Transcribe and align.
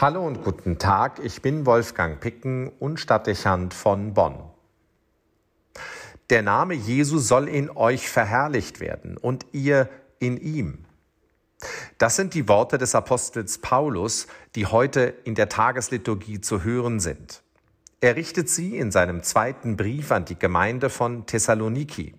Hallo 0.00 0.24
und 0.24 0.44
guten 0.44 0.78
Tag, 0.78 1.18
ich 1.24 1.42
bin 1.42 1.66
Wolfgang 1.66 2.20
Picken 2.20 2.68
und 2.68 3.00
Stadtdechant 3.00 3.74
von 3.74 4.14
Bonn. 4.14 4.38
Der 6.30 6.42
Name 6.42 6.74
Jesu 6.74 7.18
soll 7.18 7.48
in 7.48 7.68
euch 7.68 8.08
verherrlicht 8.08 8.78
werden 8.78 9.16
und 9.16 9.46
ihr 9.50 9.88
in 10.20 10.36
ihm. 10.36 10.84
Das 11.98 12.14
sind 12.14 12.34
die 12.34 12.46
Worte 12.46 12.78
des 12.78 12.94
Apostels 12.94 13.58
Paulus, 13.58 14.28
die 14.54 14.66
heute 14.66 15.14
in 15.24 15.34
der 15.34 15.48
Tagesliturgie 15.48 16.40
zu 16.40 16.62
hören 16.62 17.00
sind. 17.00 17.42
Er 18.00 18.14
richtet 18.14 18.48
sie 18.48 18.78
in 18.78 18.92
seinem 18.92 19.24
zweiten 19.24 19.76
Brief 19.76 20.12
an 20.12 20.24
die 20.24 20.38
Gemeinde 20.38 20.90
von 20.90 21.26
Thessaloniki. 21.26 22.14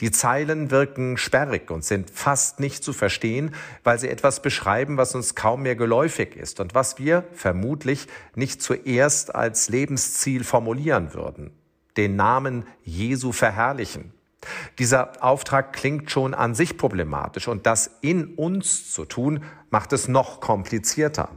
Die 0.00 0.10
Zeilen 0.10 0.70
wirken 0.70 1.18
sperrig 1.18 1.70
und 1.70 1.84
sind 1.84 2.10
fast 2.10 2.58
nicht 2.58 2.82
zu 2.82 2.92
verstehen, 2.94 3.54
weil 3.84 3.98
sie 3.98 4.08
etwas 4.08 4.40
beschreiben, 4.40 4.96
was 4.96 5.14
uns 5.14 5.34
kaum 5.34 5.62
mehr 5.62 5.76
geläufig 5.76 6.36
ist 6.36 6.58
und 6.60 6.74
was 6.74 6.98
wir 6.98 7.24
vermutlich 7.34 8.06
nicht 8.34 8.62
zuerst 8.62 9.34
als 9.34 9.68
Lebensziel 9.68 10.42
formulieren 10.42 11.12
würden. 11.12 11.50
Den 11.98 12.16
Namen 12.16 12.64
Jesu 12.82 13.32
verherrlichen. 13.32 14.14
Dieser 14.78 15.22
Auftrag 15.22 15.74
klingt 15.74 16.10
schon 16.10 16.32
an 16.32 16.54
sich 16.54 16.78
problematisch 16.78 17.46
und 17.46 17.66
das 17.66 17.90
in 18.00 18.34
uns 18.36 18.90
zu 18.90 19.04
tun, 19.04 19.44
macht 19.68 19.92
es 19.92 20.08
noch 20.08 20.40
komplizierter. 20.40 21.28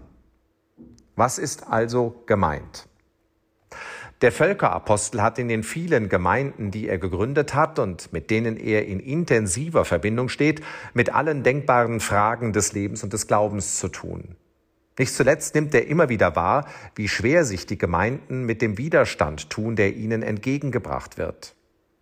Was 1.15 1.37
ist 1.37 1.67
also 1.67 2.23
gemeint? 2.25 2.87
Der 4.23 4.31
Völkerapostel 4.31 5.21
hat 5.21 5.37
in 5.37 5.49
den 5.49 5.63
vielen 5.63 6.07
Gemeinden, 6.07 6.71
die 6.71 6.87
er 6.87 6.97
gegründet 6.97 7.53
hat 7.53 7.77
und 7.77 8.13
mit 8.13 8.29
denen 8.29 8.55
er 8.55 8.85
in 8.85 9.01
intensiver 9.01 9.83
Verbindung 9.83 10.29
steht, 10.29 10.61
mit 10.93 11.13
allen 11.13 11.43
denkbaren 11.43 11.99
Fragen 11.99 12.53
des 12.53 12.71
Lebens 12.71 13.03
und 13.03 13.11
des 13.11 13.27
Glaubens 13.27 13.79
zu 13.79 13.89
tun. 13.89 14.37
Nicht 14.97 15.13
zuletzt 15.13 15.55
nimmt 15.55 15.75
er 15.75 15.87
immer 15.87 16.07
wieder 16.07 16.37
wahr, 16.37 16.69
wie 16.95 17.09
schwer 17.09 17.43
sich 17.43 17.65
die 17.65 17.77
Gemeinden 17.77 18.45
mit 18.45 18.61
dem 18.61 18.77
Widerstand 18.77 19.49
tun, 19.49 19.75
der 19.75 19.93
ihnen 19.93 20.23
entgegengebracht 20.23 21.17
wird. 21.17 21.53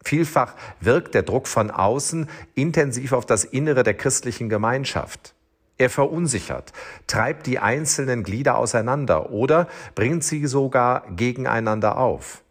Vielfach 0.03 0.53
wirkt 0.79 1.15
der 1.15 1.23
Druck 1.23 1.47
von 1.47 1.71
außen 1.71 2.29
intensiv 2.53 3.13
auf 3.13 3.25
das 3.25 3.45
Innere 3.45 3.81
der 3.81 3.95
christlichen 3.95 4.47
Gemeinschaft. 4.47 5.33
Er 5.81 5.89
verunsichert, 5.89 6.73
treibt 7.07 7.47
die 7.47 7.57
einzelnen 7.57 8.21
Glieder 8.21 8.59
auseinander 8.59 9.31
oder 9.31 9.67
bringt 9.95 10.23
sie 10.23 10.45
sogar 10.45 11.07
gegeneinander 11.15 11.97
auf. 11.97 12.43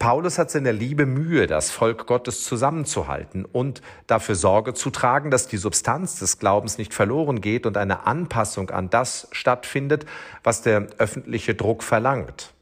Paulus 0.00 0.36
hat 0.36 0.50
seine 0.50 0.72
Liebe 0.72 1.06
Mühe, 1.06 1.46
das 1.46 1.70
Volk 1.70 2.08
Gottes 2.08 2.42
zusammenzuhalten 2.42 3.44
und 3.44 3.82
dafür 4.08 4.34
Sorge 4.34 4.74
zu 4.74 4.90
tragen, 4.90 5.30
dass 5.30 5.46
die 5.46 5.58
Substanz 5.58 6.18
des 6.18 6.40
Glaubens 6.40 6.76
nicht 6.76 6.92
verloren 6.92 7.40
geht 7.40 7.66
und 7.66 7.76
eine 7.76 8.04
Anpassung 8.04 8.70
an 8.70 8.90
das 8.90 9.28
stattfindet, 9.30 10.04
was 10.42 10.62
der 10.62 10.88
öffentliche 10.98 11.54
Druck 11.54 11.84
verlangt. 11.84 12.52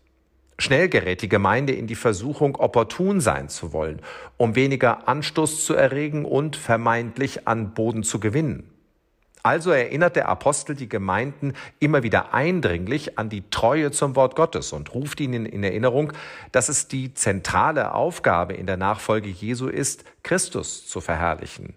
Schnell 0.58 0.90
gerät 0.90 1.22
die 1.22 1.30
Gemeinde 1.30 1.72
in 1.72 1.86
die 1.86 1.94
Versuchung, 1.94 2.56
opportun 2.56 3.22
sein 3.22 3.48
zu 3.48 3.72
wollen, 3.72 4.02
um 4.36 4.54
weniger 4.54 5.08
Anstoß 5.08 5.64
zu 5.64 5.72
erregen 5.72 6.26
und 6.26 6.56
vermeintlich 6.56 7.48
an 7.48 7.72
Boden 7.72 8.02
zu 8.02 8.20
gewinnen. 8.20 8.69
Also 9.42 9.70
erinnert 9.70 10.16
der 10.16 10.28
Apostel 10.28 10.76
die 10.76 10.88
Gemeinden 10.88 11.54
immer 11.78 12.02
wieder 12.02 12.34
eindringlich 12.34 13.18
an 13.18 13.28
die 13.28 13.48
Treue 13.50 13.90
zum 13.90 14.16
Wort 14.16 14.36
Gottes 14.36 14.72
und 14.72 14.94
ruft 14.94 15.20
ihnen 15.20 15.46
in 15.46 15.64
Erinnerung, 15.64 16.12
dass 16.52 16.68
es 16.68 16.88
die 16.88 17.14
zentrale 17.14 17.94
Aufgabe 17.94 18.54
in 18.54 18.66
der 18.66 18.76
Nachfolge 18.76 19.28
Jesu 19.28 19.68
ist, 19.68 20.04
Christus 20.22 20.86
zu 20.86 21.00
verherrlichen. 21.00 21.74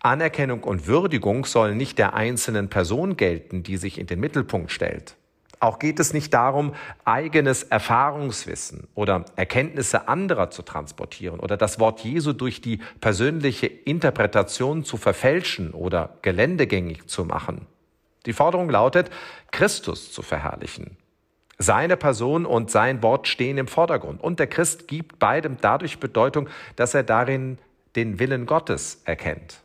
Anerkennung 0.00 0.62
und 0.62 0.86
Würdigung 0.86 1.44
sollen 1.44 1.76
nicht 1.76 1.98
der 1.98 2.14
einzelnen 2.14 2.68
Person 2.68 3.16
gelten, 3.16 3.62
die 3.62 3.76
sich 3.76 3.98
in 3.98 4.06
den 4.06 4.20
Mittelpunkt 4.20 4.70
stellt. 4.70 5.17
Auch 5.60 5.78
geht 5.78 5.98
es 5.98 6.12
nicht 6.12 6.32
darum, 6.34 6.74
eigenes 7.04 7.64
Erfahrungswissen 7.64 8.86
oder 8.94 9.24
Erkenntnisse 9.36 10.06
anderer 10.08 10.50
zu 10.50 10.62
transportieren 10.62 11.40
oder 11.40 11.56
das 11.56 11.80
Wort 11.80 12.00
Jesu 12.00 12.32
durch 12.32 12.60
die 12.60 12.80
persönliche 13.00 13.66
Interpretation 13.66 14.84
zu 14.84 14.96
verfälschen 14.96 15.72
oder 15.72 16.16
geländegängig 16.22 17.06
zu 17.08 17.24
machen. 17.24 17.66
Die 18.26 18.32
Forderung 18.32 18.70
lautet, 18.70 19.10
Christus 19.50 20.12
zu 20.12 20.22
verherrlichen. 20.22 20.96
Seine 21.58 21.96
Person 21.96 22.46
und 22.46 22.70
sein 22.70 23.02
Wort 23.02 23.26
stehen 23.26 23.58
im 23.58 23.66
Vordergrund 23.66 24.22
und 24.22 24.38
der 24.38 24.46
Christ 24.46 24.86
gibt 24.86 25.18
beidem 25.18 25.56
dadurch 25.60 25.98
Bedeutung, 25.98 26.48
dass 26.76 26.94
er 26.94 27.02
darin 27.02 27.58
den 27.96 28.20
Willen 28.20 28.46
Gottes 28.46 29.02
erkennt. 29.04 29.60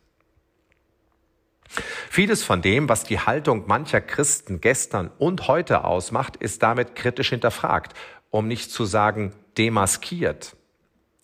Vieles 2.15 2.43
von 2.43 2.61
dem, 2.61 2.89
was 2.89 3.05
die 3.05 3.19
Haltung 3.19 3.63
mancher 3.65 3.99
Christen 3.99 4.61
gestern 4.61 5.09
und 5.17 5.47
heute 5.47 5.83
ausmacht, 5.83 6.35
ist 6.35 6.61
damit 6.61 6.93
kritisch 6.93 7.29
hinterfragt, 7.31 7.97
um 8.29 8.47
nicht 8.47 8.69
zu 8.69 8.85
sagen 8.85 9.33
demaskiert. 9.57 10.55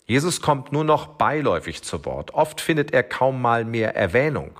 Jesus 0.06 0.40
kommt 0.40 0.72
nur 0.72 0.82
noch 0.82 1.06
beiläufig 1.06 1.84
zu 1.84 2.04
Wort. 2.06 2.34
Oft 2.34 2.60
findet 2.60 2.92
er 2.92 3.04
kaum 3.04 3.40
mal 3.40 3.64
mehr 3.64 3.94
Erwähnung. 3.94 4.58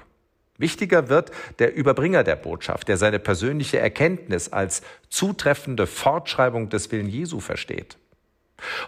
Wichtiger 0.57 1.09
wird 1.09 1.33
der 1.59 1.75
Überbringer 1.75 2.23
der 2.23 2.37
Botschaft, 2.37 2.87
der 2.87 2.97
seine 2.97 3.19
persönliche 3.19 3.81
Erkenntnis 3.81 4.53
als 4.53 4.83
zutreffende 5.09 5.89
Fortschreibung 5.89 6.69
des 6.69 6.93
Willen 6.93 7.09
Jesu 7.09 7.41
versteht. 7.41 7.99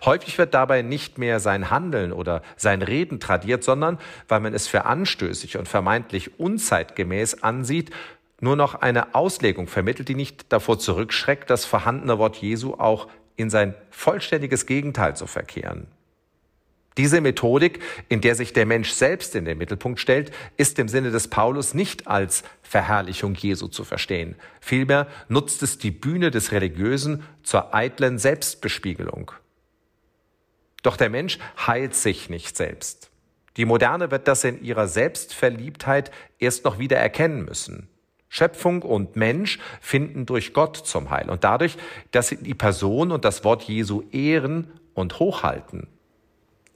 Häufig 0.05 0.39
wird 0.39 0.55
dabei 0.55 0.83
nicht 0.83 1.19
mehr 1.19 1.41
sein 1.41 1.71
Handeln 1.71 2.13
oder 2.13 2.43
sein 2.57 2.83
Reden 2.83 3.21
tradiert, 3.21 3.65
sondern, 3.65 3.99
weil 4.29 4.41
man 4.41 4.55
es 4.55 4.69
für 4.69 4.85
anstößig 4.85 5.57
und 5.59 5.69
vermeintlich 5.69 6.39
unzeitgemäß 6.39 7.43
ansieht, 7.43 7.91
nur 8.41 8.57
noch 8.57 8.75
eine 8.75 9.15
Auslegung 9.15 9.69
vermittelt, 9.69 10.09
die 10.09 10.17
nicht 10.17 10.53
davor 10.53 10.79
zurückschreckt, 10.79 11.49
das 11.49 11.65
vorhandene 11.65 12.19
Wort 12.19 12.37
Jesu 12.37 12.75
auch 12.75 13.09
in 13.37 13.51
sein 13.51 13.75
vollständiges 13.91 14.67
Gegenteil 14.67 15.17
zu 15.17 15.27
verkehren. 15.27 15.87
Diese 16.99 17.23
Methodik, 17.23 17.81
in 18.09 18.21
der 18.21 18.35
sich 18.35 18.53
der 18.53 18.67
Mensch 18.67 18.91
selbst 18.91 19.35
in 19.35 19.47
den 19.47 19.57
Mittelpunkt 19.57 19.99
stellt, 19.99 20.31
ist 20.57 20.79
im 20.79 20.89
Sinne 20.89 21.11
des 21.11 21.29
Paulus 21.29 21.73
nicht 21.73 22.07
als 22.07 22.43
Verherrlichung 22.63 23.35
Jesu 23.35 23.69
zu 23.69 23.85
verstehen. 23.85 24.35
Vielmehr 24.61 25.07
nutzt 25.29 25.63
es 25.63 25.79
die 25.79 25.91
Bühne 25.91 26.31
des 26.31 26.53
Religiösen 26.53 27.23
zur 27.43 27.75
eitlen 27.75 28.19
Selbstbespiegelung. 28.19 29.33
Doch 30.83 30.97
der 30.97 31.11
Mensch 31.11 31.39
heilt 31.67 31.95
sich 31.95 32.29
nicht 32.29 32.57
selbst. 32.57 33.11
Die 33.57 33.65
Moderne 33.65 34.11
wird 34.11 34.29
das 34.29 34.45
in 34.45 34.63
ihrer 34.63 34.89
Selbstverliebtheit 34.89 36.11
erst 36.39 36.65
noch 36.65 36.79
wieder 36.79 36.97
erkennen 36.97 37.45
müssen. 37.45 37.89
Schöpfung 38.29 38.81
und 38.81 39.15
Mensch 39.15 39.59
finden 39.81 40.25
durch 40.25 40.55
Gott 40.55 40.77
zum 40.77 41.11
Heil 41.11 41.29
und 41.29 41.45
dadurch, 41.45 41.77
dass 42.13 42.29
sie 42.29 42.37
die 42.37 42.55
Person 42.55 43.13
und 43.13 43.27
das 43.27 43.45
Wort 43.45 43.65
Jesu 43.65 44.05
ehren 44.11 44.73
und 44.95 45.19
hochhalten. 45.19 45.87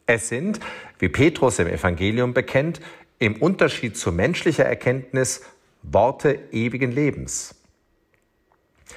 Es 0.04 0.28
sind, 0.28 0.60
wie 0.98 1.08
Petrus 1.08 1.58
im 1.58 1.66
Evangelium 1.66 2.34
bekennt, 2.34 2.80
im 3.18 3.40
Unterschied 3.40 3.96
zu 3.96 4.12
menschlicher 4.12 4.66
Erkenntnis 4.66 5.42
Worte 5.82 6.38
ewigen 6.52 6.92
Lebens. 6.92 7.54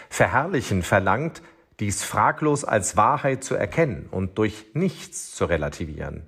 Verherrlichen 0.10 0.84
verlangt, 0.84 1.42
dies 1.80 2.04
fraglos 2.04 2.64
als 2.64 2.98
Wahrheit 2.98 3.44
zu 3.44 3.56
erkennen 3.56 4.08
und 4.12 4.38
durch 4.38 4.66
nichts 4.74 5.34
zu 5.34 5.46
relativieren. 5.46 6.24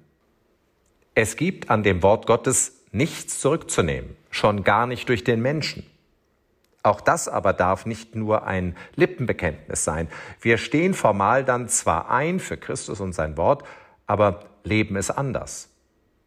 Es 1.13 1.35
gibt 1.35 1.69
an 1.69 1.83
dem 1.83 2.03
Wort 2.03 2.25
Gottes 2.25 2.83
nichts 2.91 3.39
zurückzunehmen, 3.39 4.15
schon 4.29 4.63
gar 4.63 4.87
nicht 4.87 5.09
durch 5.09 5.23
den 5.23 5.41
Menschen. 5.41 5.85
Auch 6.83 7.01
das 7.01 7.27
aber 7.27 7.53
darf 7.53 7.85
nicht 7.85 8.15
nur 8.15 8.47
ein 8.47 8.75
Lippenbekenntnis 8.95 9.83
sein. 9.83 10.07
Wir 10.39 10.57
stehen 10.57 10.93
formal 10.93 11.43
dann 11.45 11.69
zwar 11.69 12.09
ein 12.09 12.39
für 12.39 12.57
Christus 12.57 12.99
und 13.01 13.13
sein 13.13 13.37
Wort, 13.37 13.63
aber 14.07 14.45
leben 14.63 14.95
es 14.95 15.11
anders. 15.11 15.69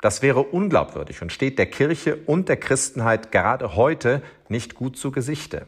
Das 0.01 0.23
wäre 0.23 0.41
unglaubwürdig 0.41 1.23
und 1.23 1.33
steht 1.33 1.59
der 1.59 1.67
Kirche 1.67 2.17
und 2.27 2.49
der 2.49 2.59
Christenheit 2.59 3.33
gerade 3.33 3.75
heute 3.75 4.23
nicht 4.49 4.75
gut 4.75 4.97
zu 4.97 5.11
Gesichte. 5.11 5.67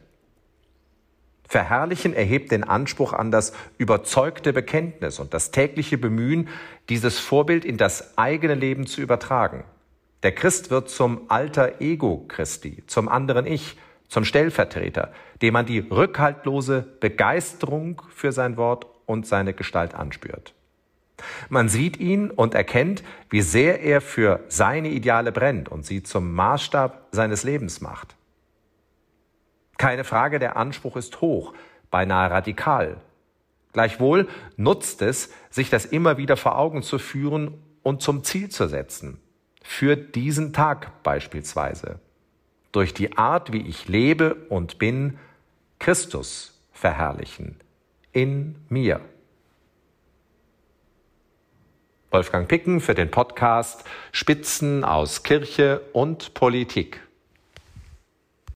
Verherrlichen 1.49 2.13
erhebt 2.13 2.51
den 2.51 2.65
Anspruch 2.65 3.13
an 3.13 3.31
das 3.31 3.53
überzeugte 3.78 4.53
Bekenntnis 4.53 5.19
und 5.19 5.33
das 5.33 5.51
tägliche 5.51 5.98
Bemühen, 5.98 6.48
dieses 6.89 7.19
Vorbild 7.19 7.65
in 7.65 7.77
das 7.77 8.19
eigene 8.19 8.54
Leben 8.54 8.87
zu 8.87 9.01
übertragen. 9.01 9.65
Der 10.22 10.33
Christ 10.33 10.71
wird 10.71 10.91
zum 10.91 11.22
alter 11.28 11.81
Ego 11.81 12.25
Christi, 12.27 12.83
zum 12.87 13.09
anderen 13.09 13.47
Ich, 13.47 13.77
zum 14.09 14.25
Stellvertreter, 14.25 15.13
dem 15.43 15.53
man 15.53 15.66
die 15.66 15.78
rückhaltlose 15.78 16.87
Begeisterung 17.01 18.03
für 18.15 18.33
sein 18.33 18.57
Wort 18.57 18.87
und 19.04 19.27
seine 19.27 19.53
Gestalt 19.53 19.95
anspürt. 19.95 20.53
Man 21.49 21.69
sieht 21.69 21.99
ihn 21.99 22.31
und 22.31 22.54
erkennt, 22.54 23.03
wie 23.31 23.41
sehr 23.41 23.81
er 23.81 24.01
für 24.01 24.41
seine 24.49 24.89
Ideale 24.89 25.33
brennt 25.33 25.69
und 25.69 25.87
sie 25.87 26.03
zum 26.03 26.34
Maßstab 26.34 27.09
seines 27.13 27.42
Lebens 27.42 27.81
macht. 27.81 28.16
Keine 29.86 30.03
Frage, 30.03 30.41
der 30.41 30.56
Anspruch 30.56 30.97
ist 30.97 31.21
hoch, 31.21 31.54
beinahe 31.92 32.28
radikal. 32.28 32.97
Gleichwohl 33.72 34.27
nutzt 34.56 35.00
es, 35.00 35.33
sich 35.48 35.71
das 35.71 35.84
immer 35.84 36.16
wieder 36.16 36.36
vor 36.36 36.59
Augen 36.59 36.83
zu 36.83 36.98
führen 36.98 37.62
und 37.84 38.03
zum 38.03 38.24
Ziel 38.24 38.48
zu 38.48 38.66
setzen. 38.66 39.21
Für 39.62 39.94
diesen 39.94 40.53
Tag 40.53 41.04
beispielsweise. 41.04 42.00
Durch 42.72 42.94
die 42.94 43.16
Art, 43.16 43.53
wie 43.53 43.65
ich 43.65 43.86
lebe 43.86 44.34
und 44.48 44.78
bin, 44.78 45.21
Christus 45.78 46.60
verherrlichen 46.72 47.60
in 48.10 48.56
mir. 48.68 49.00
Wolfgang 52.10 52.48
Picken 52.48 52.80
für 52.80 52.97
den 52.97 53.12
Podcast 53.12 53.84
Spitzen 54.10 54.82
aus 54.82 55.22
Kirche 55.22 55.80
und 55.92 56.34
Politik. 56.34 57.05